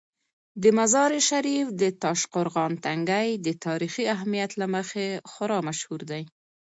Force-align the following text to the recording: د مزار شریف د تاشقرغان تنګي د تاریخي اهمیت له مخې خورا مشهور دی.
د 0.61 0.63
مزار 0.77 1.11
شریف 1.29 1.67
د 1.81 1.83
تاشقرغان 2.03 2.71
تنګي 2.85 3.29
د 3.45 3.47
تاریخي 3.65 4.05
اهمیت 4.15 4.51
له 4.61 4.67
مخې 4.75 5.07
خورا 5.31 5.59
مشهور 5.67 6.01
دی. 6.11 6.23